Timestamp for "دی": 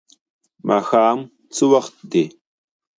2.11-2.23